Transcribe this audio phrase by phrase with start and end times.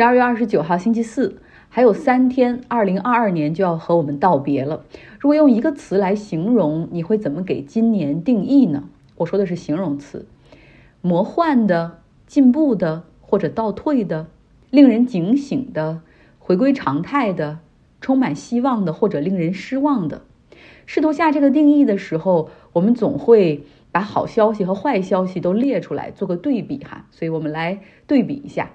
[0.00, 4.82] 十二月二十九号星期四，还有三天，二零二二年就要和我们道别了。
[5.18, 8.84] 如果用一个词来形容，你会怎么给今年定义呢？
[9.16, 10.24] 我说的是形容词：
[11.02, 14.28] 魔幻的、进步的或者倒退的、
[14.70, 16.00] 令人警醒的、
[16.38, 17.58] 回归常态的、
[18.00, 20.22] 充满希望的或者令人失望的。
[20.86, 27.04] 试图下这个定义的时候，我们总会把好消息和坏消息都列出来做个对比哈。
[27.10, 28.70] 所以我们来对比一下。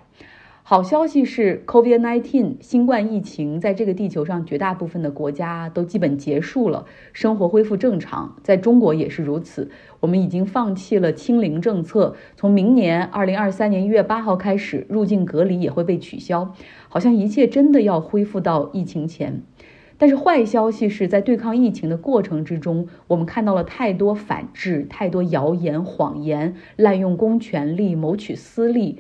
[0.68, 8.36] 好消息是，COVID-19 新冠疫情在这个地球上绝大部分的国家都基本结束了，生活恢复正常。
[8.42, 9.70] 在中国也是如此，
[10.00, 16.52] 我们已经放弃了清零政策，从明年二零二三年一月八号开始，入境隔离也会被取消，
[16.90, 19.44] 好像一切真的要恢复到疫情前。
[20.00, 28.98] 但是坏消息是在对抗疫情的过程之中，我们看到了太多反制、太多谣言、谎言、滥用公权力、谋取私利。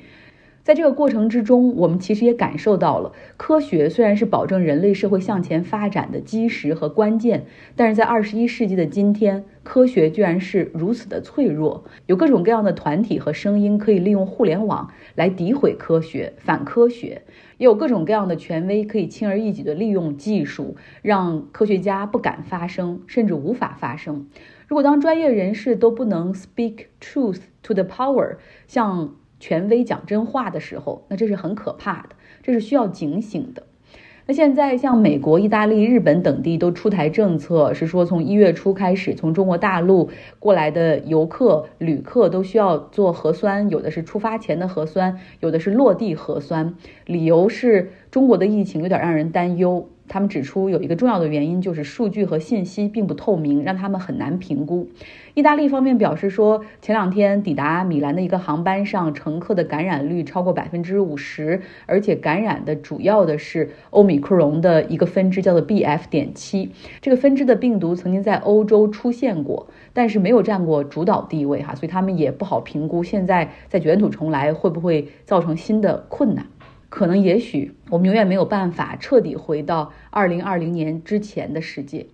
[0.66, 11.84] 在这个过程之中，我们其实也感受到了，科学虽然是保证人类社会向前发展的基石和关键，但是在二十一世纪的今天，科学居然是如此的脆弱。
[12.08, 17.22] 有各种各样的团体和声音可以利用互联网来诋毁科学、反科学，
[17.60, 24.26] 也有各种各样的权威可以轻而易举地利用技术，让科学家不敢发声，甚至无法发声。
[24.68, 32.10] 如果当专业人士都不能 speak truth to the power，像权威讲真话的时候，那这是很可怕的，
[32.42, 33.64] 这是需要警醒的。
[34.28, 46.74] 那现在像美国、意大利、日本等地都出台政策，是说从一月初开始，从中国大陆过来的游客、旅客都需要做核酸，有的是出发前的核酸，有的是落地核酸。
[47.06, 49.90] 理由是中国的疫情有点让人担忧。
[50.08, 54.88] 他们指出，有一个重要的原因就是数据和信息并不透明，让他们很难评估。
[55.34, 66.08] 意大利方面表示说，前两天抵达米兰的一个航班上，乘客的感染率超过百分之五十，而且感染的主要的是欧米克戎的一个分支，叫做 BF.
[66.10, 66.72] 点七。
[67.02, 76.46] 这个分支的病毒曾经在欧洲出现过，但是没有占过主导地位哈，所以他们也不好评估现在在卷土重来会不会造成新的困难。
[76.96, 82.06] 可能也许我们永远没有办法彻底回到二零二零年之前的世界。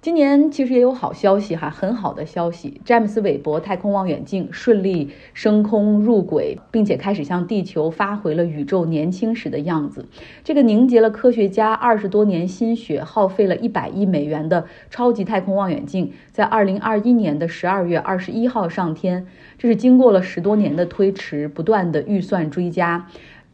[0.00, 10.06] 今年其实也有好消息哈，很好的消息，詹姆斯韦伯太空望远镜顺利升空入轨，并且开始向地球发回了宇宙年轻时的样子。
[10.44, 19.26] 这个凝结了科学家二十多年心血，耗费了一百亿美元的超级太空望远镜，在二零二一年的十二月二十一号上天。
[19.58, 23.08] 这是经过了十多年的推迟，不断的预算追加。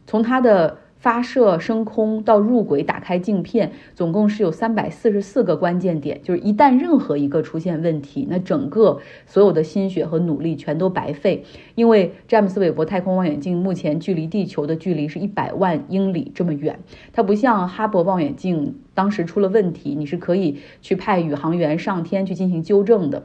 [0.07, 6.19] 从它的发射升空到入轨打开镜片，总共是有三百四十四个关键点。
[6.23, 11.43] 就是一旦任何一个出现问题，那整个所有的心血和努力全都白费。
[11.75, 16.79] 因为詹姆斯韦伯太空望远镜目前距离地球的距离是一百万英里这么远，
[17.13, 23.23] 它不像哈勃望远镜当时出了问题，你是可以去派宇航员上天去进行纠正的。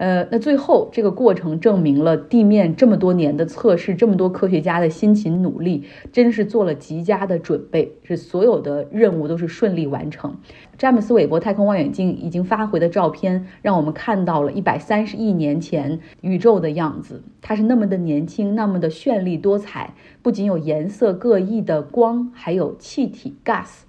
[0.00, 10.34] 呃，那最后这个过程证明了地面这么多年的测试，这么多科学家的辛勤努力，真是做了极佳的准备，是所有的任务都是顺利完成。
[10.78, 23.80] 詹姆斯韦伯太空望远镜已经发回的照片，让我们看到了一百三十亿年前宇宙的样子，它是那么的年轻，那么的绚丽多彩，不仅有颜色各异的光，还有气体 gas。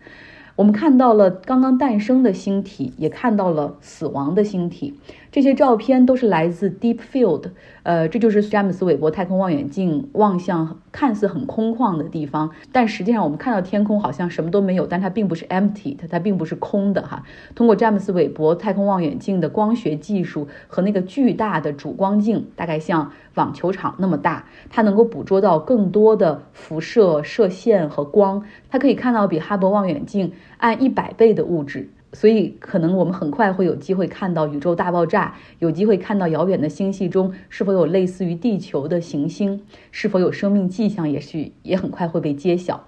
[0.57, 4.93] 我们看到了刚刚诞生的星体，也看到了死亡的星体。
[5.31, 7.51] 这些照片都是来自 Deep Field，
[7.83, 17.23] 呃，这就是詹姆斯韦伯太空望远镜望向看似很空旷的地方，但实际上我们看到天空好像什么都没有，但它并不是 empty，它它并不是空的哈。
[17.55, 31.87] 通过詹姆斯韦伯太空望远镜的光学技术和那个巨大的主光镜，大概像网球场那么大，它能够捕捉到更多的辐射射线和光，它可以看到比哈勃望远镜暗一百倍的物质。
[32.13, 39.61] 所以，可能我们很快会有机会看到宇宙大爆炸，有机会看到遥远的星系中是否有类似于地球的行星，
[39.91, 42.87] 是否有生命迹象，也许也很快会被揭晓。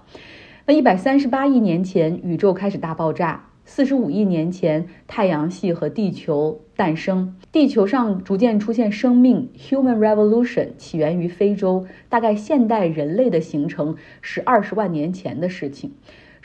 [0.66, 7.34] 那一百三十八亿年前，宇宙开始大爆炸；四十五亿年前，太阳系和地球诞生。
[7.50, 15.92] 地球上逐渐出现生命，Human Revolution 起源于非洲，大概现代人类的形成是二十万年前的事情。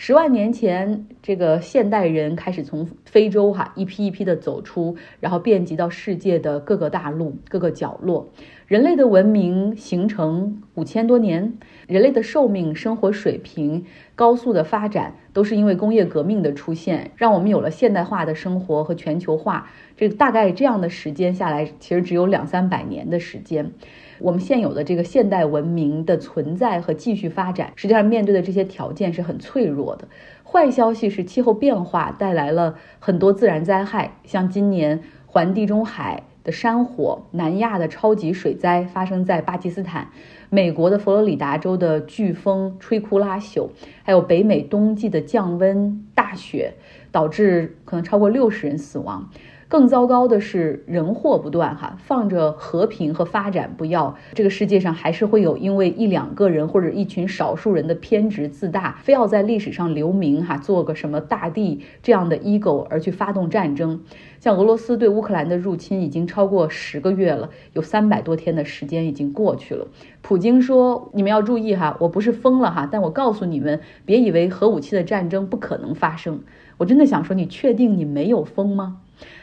[0.02, 8.26] 十万年前，这个现代人开始从非洲哈一批一批的走出，然后遍及到世界的各个大陆、各个角落。
[8.70, 11.58] 人类的文明形成五千多年，
[11.88, 13.84] 人类的寿命、生活水平
[14.14, 19.72] 高速的发展，都是因为工业革命的出现，让我们有了现代化的生活和全球化。
[19.98, 23.72] 这个大概这样的时间下来，其实只有两三百年的时间。
[24.20, 30.08] 我们现有的这个现代文明的存在和继续发展，实际上面对的这些条件是很脆弱的。
[30.44, 40.10] 坏消息是气候变化带来了很多自然灾害，像今年环地中海的山火、南亚的超级水灾发生在巴基斯坦。
[40.50, 43.70] 美国的佛罗里达州的飓风吹枯拉朽，
[44.04, 46.74] 还有北美冬季的降温大雪，
[47.12, 49.30] 导致可能超过六十人死亡。
[49.70, 64.02] 更糟糕的是人祸不断，哈，放着和平和发展不要，这个世界上还是会有因为一两个人或者一群少数人的偏执自大，非要在历史上留名，哈，做个什么大帝这样的 ego 而去发动战争。
[64.40, 69.86] 像俄罗斯对乌克兰的入侵已经超过十个月了，有三百多天的时间已经过去了。
[70.24, 76.40] 普京说：“你们要注意哈，我不是疯了哈，但我告诉你们，别以为核武器的战争不可能发生。”
[76.78, 79.02] 我真的想说，你确定你没有疯吗？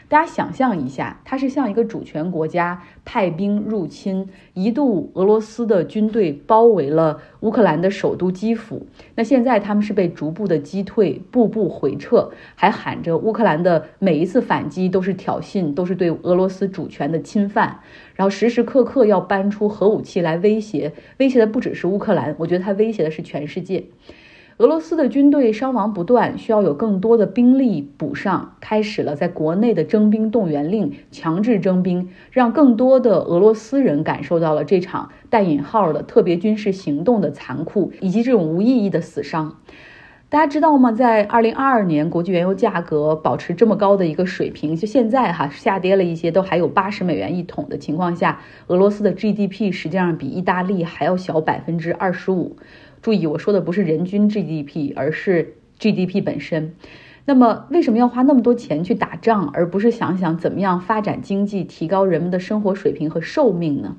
[0.09, 8.87] 大家想象一下，它是像一个主权国家派兵入侵，一度俄罗斯的军队包围了乌克兰的首都基辅。
[9.15, 17.79] 那现在他们是被逐步的击退，步步回撤，还喊着乌克兰的每一次反击都是挑衅，都是对俄罗斯主权的侵犯，
[18.15, 23.83] 然后时时刻刻要搬出核武器来威胁，威胁的不只是乌克兰，我觉得它威胁的是全世界。
[24.57, 39.57] 俄罗斯的军队伤亡不断，需要有更多的兵力补上，开始了在国内的征兵动员令，强制征兵，让更多的俄罗斯人感受到了这场带引号的特别军事行动的残酷，以及这种无意义的死伤。
[40.29, 40.91] 大家知道吗？
[40.91, 52.57] 在二零二二年，国际原油价格保持这么高的一个水平，就现在哈下跌了一些，都还有八十美元一桶的情况下，俄罗斯的 GDP 实际上比意大利还要小百分之二十五。
[53.01, 56.75] 注意，我说的不是人均 GDP，而是 GDP 本身。
[57.25, 63.97] 那么，为什么要花那么多钱去打仗，而不是想想怎么样发展经济、提高人们的生活水平和寿命呢？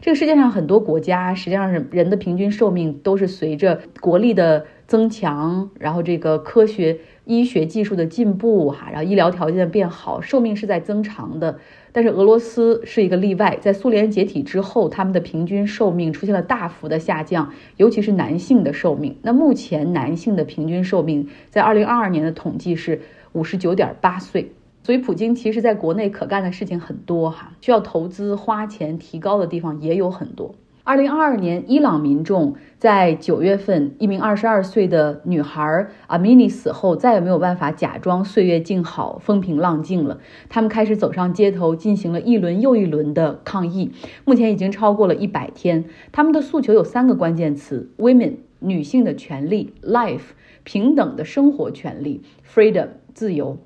[0.00, 11.58] 这个世界上很多国家，实际上是人的平均寿命都是随着国力的增强，然后这个科学医学技术的进步，哈，然后医疗条件变好，寿命是在增长的。
[11.92, 19.16] 但是俄罗斯是一个例外，在苏联解体之后，他们的平均寿命出现了大幅的下降，尤其是男性的寿命。
[19.22, 23.00] 那目前男性的平均寿命在二零二二年的统计是
[23.32, 24.52] 五十九点八岁。
[24.84, 30.54] 所以，普京其实在国内可干的事情很多哈，需要投资花钱提高的地方也有很多。
[30.88, 40.18] 二零二二年，伊朗民众在九月份，一名二十二岁的女孩阿米尼死后，再也没有办法假装岁月静好、风平浪静了。
[40.48, 43.92] 他们开始走上街头，进行了一轮又一轮的抗议。
[44.24, 45.84] 目前已经超过了一百天。
[46.10, 50.30] 他们的诉求有三个关键词：women 女性的权利；life
[50.64, 53.58] 平等的生活权利；freedom 自由。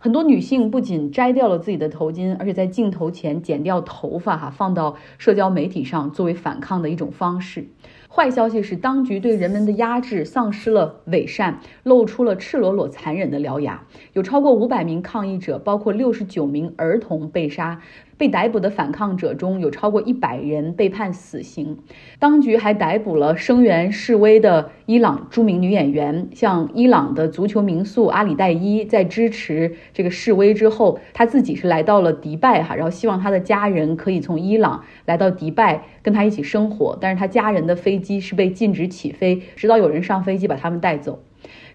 [0.00, 7.66] 很多女性不仅摘掉了自己的头巾，而且在镜头前剪掉头发，哈，放到社交媒体上作为反抗的一种方式。
[8.10, 13.84] 坏消息是，当局对人们的压制丧失了伪善，露出了赤裸裸残忍的獠牙。
[14.14, 17.80] 有超过五百名抗议者，包括六十九名儿童被杀。
[18.16, 21.78] 被逮捕的反抗者中有超过一百人被判死刑，
[22.18, 26.28] 当局还逮捕了声援示威的伊朗著名女演员。
[26.34, 41.20] 像伊朗的足球名宿阿里代伊，在支持这个示威之后，他自己是来到了迪拜哈，然后希望他的家人可以从伊朗来到迪拜跟他一起生活，但是他家人的飞机是被禁止起飞，直到有人上飞机把他们带走。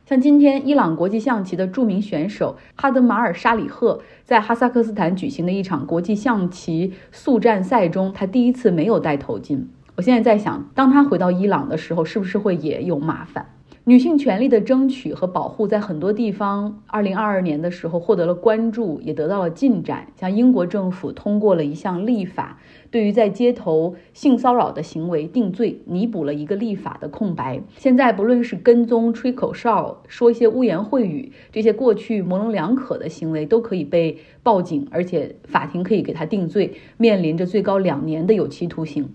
[0.05, 9.61] 像今天，伊朗国际象棋的著名选手哈德马尔沙里赫在哈萨克斯坦举行的一场国际象棋速战赛中，他第一次没有戴头巾。
[9.95, 13.45] 我现在在想，当他回到伊朗的时候，是不是会也有麻烦？
[13.85, 20.07] 女性权利的争取和保护在很多地方，二零二二年的时候获得了关注，也得到了进展。
[20.15, 27.61] 像英国政府通过了一项立法，对于在街头性骚扰的行为定罪，弥补了一个立法的空白。
[27.75, 39.09] 现在不论是跟踪、吹口哨、说一些污言秽语，这些过去模棱两可的行为都可以被报警，而且法庭可以给他定罪，面临着最高两年的有期徒刑。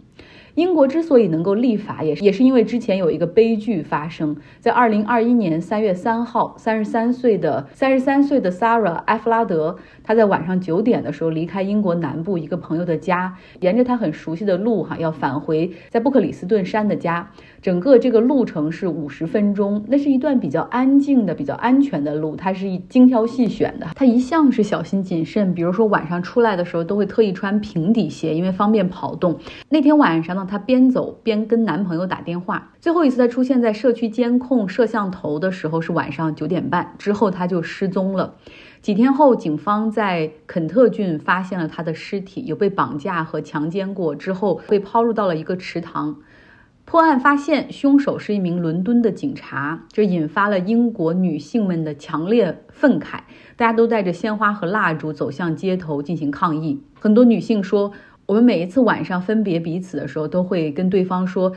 [0.58, 17.30] 英国之所以能够立法，也是也是因为之前有一个悲剧发生在二零二一年三月三号，三十三岁的三十三岁的 Sarah 埃弗拉德，他在晚上九点的时候离开英国南部一个朋友的家，沿着他很熟悉的路哈，要返回在布克里斯顿山的家。
[17.62, 25.54] 整个这个路程是五十分钟，那是一段比较安静的、比较安全的路，他是精挑细选的，他一向是小心谨慎。
[25.54, 29.38] 比如说晚上出来的时候，都会特意穿平底鞋，因为方便跑动。
[29.68, 30.47] 那天晚上呢。
[30.48, 32.72] 她边走边跟男朋友打电话。
[32.80, 38.34] 最后一次她出现在社区监控摄像头的时候是晚上九点半，之后她就失踪了。
[38.80, 46.16] 几天后，警方在肯特郡发现了她的尸体，有被绑架和强奸过，之后被抛入到了一个池塘。
[46.84, 53.18] 破案发现凶手是一名伦敦的警察，这引发了英国女性们的强烈愤慨。
[53.56, 56.82] 大家都带着鲜花和蜡烛走向街头进行抗议。
[56.98, 57.92] 很多女性说
[58.28, 61.50] ：“我们每一次晚上分别彼此的时候，都会跟对方说，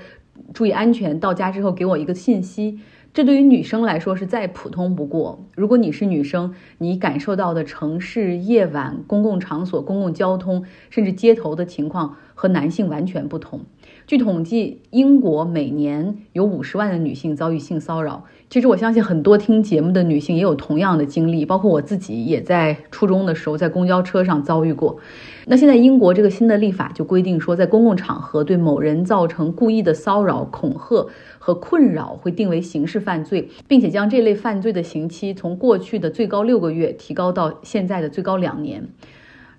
[0.54, 1.20] 注意安全。
[1.20, 2.80] 到家之后给我一个信息。”
[3.14, 5.46] 这对于女生来说是再普通不过。
[5.54, 13.60] 如果你是女生，你感受到的城市夜晚、公共场所、公共交通，甚至街头的情况和男性完全不同。
[14.08, 18.26] 据统计，英国每年有五十万的女性遭遇性骚扰。
[18.50, 24.98] 其实我相信很多听节目的女性也有同样的经历，包括我自己也在初中的时候在公交车上遭遇过。
[25.46, 31.08] 那现在英国这个新的立法就规定说，在公共场合对某人造成故意的骚扰、恐吓
[31.38, 38.90] 和困扰会定为刑事犯罪，并且将这类犯罪的刑期从过去的最高六个月提高到现在的最高两年。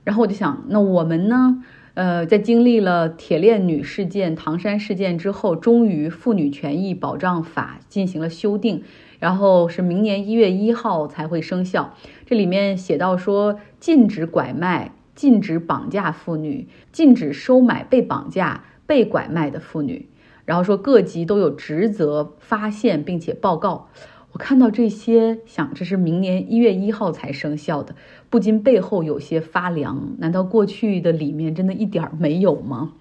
[0.03, 1.63] 然后我就想，那我们呢？
[1.95, 8.83] 呃，在经历了铁链女事件、唐山事件之后，终于妇女权益保障法进行了修订，
[9.19, 11.95] 然后是明年一月一号才会生效。
[12.25, 20.09] 这里面写到说，禁止拐卖、禁止绑架妇女、禁止收买被绑架、被拐卖的妇女，
[20.47, 23.89] 然后说各级都有职责发现并且报告。
[24.33, 27.95] 我看到这些，想这是明年一月一号才生效的，
[28.31, 30.15] 不禁背后有些发凉。
[30.19, 32.95] 难道过去的里面真的一点儿没有吗？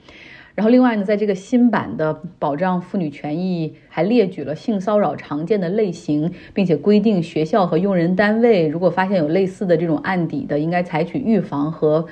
[0.53, 12.05] 然后另外呢，在这个新版的保障妇女权益，还列举了性骚扰常见的类型，并且规定学校和用人单位如果发现有类似的这种案底的，应该采取预防和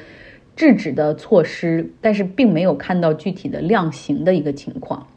[0.55, 1.91] 制止的措施。
[1.99, 5.07] 但是并没有看到具体的量刑的一个情况。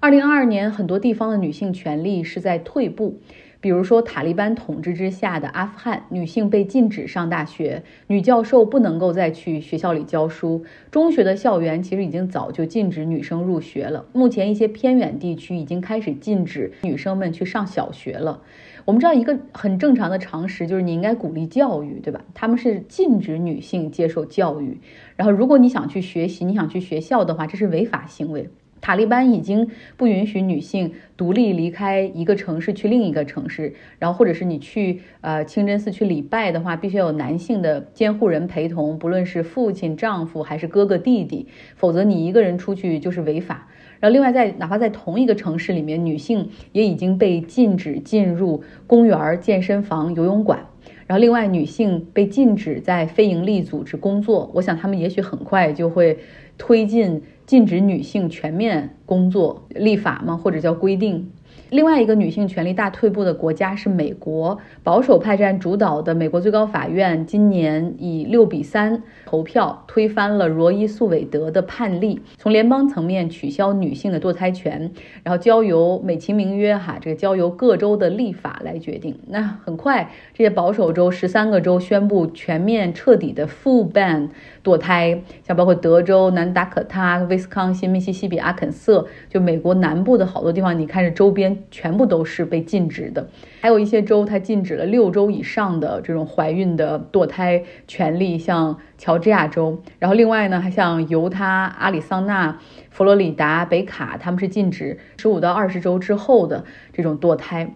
[0.00, 3.18] 二零二二年，很多地方的女性权利是在退步。
[3.60, 10.64] 比如说，塔利班统治之下的阿富汗，女性被禁止上大学，女教授不能够再去学校里教书。
[10.92, 14.06] 中学的校园其实已经早就禁止女生入学了。
[14.12, 18.40] 目前，一些偏远地区已经开始禁止女生们去上小学了。
[18.84, 22.24] 我们知道一个很正常的常识，就是你应该鼓励教育，对吧？
[22.32, 24.78] 他们是禁止女性接受教育。
[25.16, 28.48] 然后，如果你想去学习，你想去学校的话，这是违法行为。
[28.80, 43.68] 塔利班已经不允许女性独立离开一个城市去另一个城市，然后或者是你去呃清真寺去礼拜的话，必须要有男性的监护人陪同，不论是父亲、丈夫还是哥哥、弟弟，否则你一个人出去就是违法。
[44.00, 50.64] 然后另外在哪怕在同一个城市里面，女性也已经被禁止进入公园、健身房、游泳馆。
[51.08, 54.48] 然后另外女性被禁止在非营利组织工作。
[54.54, 56.16] 我想他们也许很快就会
[56.56, 57.20] 推进。
[57.48, 60.36] 禁止女性全面工作立法吗？
[60.36, 61.32] 或者叫规定？
[61.70, 74.90] 另外一个女性权利大退步的国家是美国，保守派占主导的美国最高法院今年以六比三投票推翻了罗伊诉韦德的判例，从联邦层面取消女性的堕胎权，
[75.22, 79.18] 然后交由美其名曰哈这个交由各州的立法来决定。
[79.26, 84.30] 那很快这些保守州十三个州宣布全面彻底的 full ban
[84.64, 91.57] 堕胎，像包括德州、南达科他、威斯康星、密西西比、阿肯色，就美国南部的好多地方，你看着周边。
[91.70, 93.28] 全部都是被禁止的，
[93.60, 99.82] 还有一些州它禁止了六周以上的这种怀孕的堕胎权利，像乔治亚州。
[99.98, 102.58] 然后另外呢，还像犹他、阿里桑那、
[102.90, 107.74] 佛罗里达、北卡，他们是禁止十五到二十周之后的这种堕胎。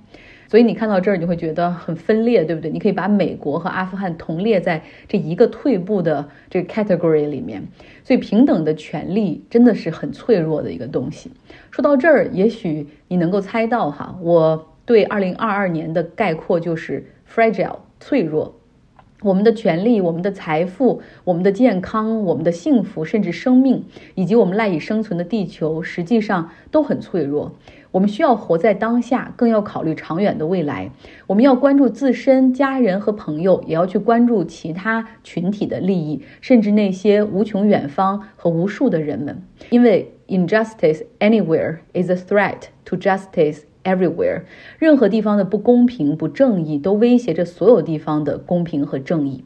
[0.52, 2.70] 所以你看到这儿，你会觉得很分裂，对不对？
[2.70, 7.66] 你可以把美国和阿富汗同列在这一个退步的这个 category 里面。
[8.04, 11.30] 所以平等的权利真的是很脆弱的一个东西。
[11.70, 18.54] 说到这儿，也许你能够猜到哈，我对二零二二年的概括就是 fragile 脆弱。
[19.22, 27.52] 我们的权利、我们的财富、我们的健康、我们的幸福，甚至生命，以及我们赖以生存的地球，实际上都很脆弱。
[27.90, 30.90] 我们需要活在当下，更要考虑长远的未来。
[31.26, 39.42] 我们要关注自身、家人和朋友，也要去关注其他群体的利益，甚至那些无穷远方和无数的人们。
[39.68, 44.42] 因为 injustice anywhere is a threat to justice everywhere。
[44.78, 49.44] 任何地方的不公平、不正义，都威胁着所有地方的公平和正义。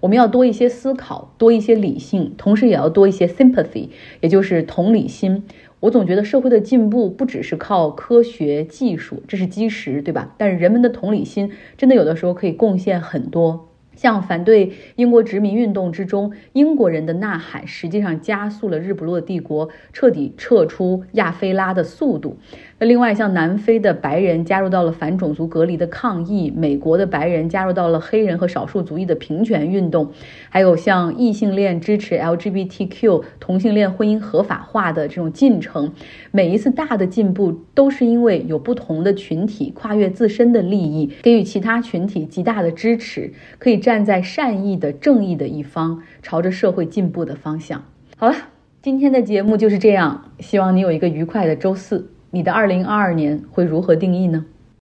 [0.00, 5.44] 我们要多一些思考，多一些理性，同时也要多一些 sympathy，也就是同理心。
[5.78, 10.34] 我总觉得社会的进步不只是靠科学技术，这是基石，对吧？
[10.38, 13.68] 但是人们的同理心真的有的时候可以贡献很多。
[13.94, 22.36] 像反对英国殖民运动之中，英国人的呐喊实际上加速了日不落帝国彻底撤出亚非拉的速度。
[22.78, 30.10] 那另外，像南非的白人加入到了反种族隔离的抗议，美国的白人加入到了黑人和少数族裔的平权运动，
[30.48, 35.92] 还有像异性恋支持 LGBTQ 同性恋婚姻合法化的这种进程。
[36.32, 47.84] 每一次大的进步，都是因为有不同的群体跨越自身的利益，给予其他群体极大的支持，可以站在善意的正义的一方，朝着社会进步的方向。
[48.16, 48.34] 好了，
[48.80, 52.10] 今天的节目就是这样，希望你有一个愉快的周四。
[52.30, 54.46] 你的二零二二年会如何定义呢？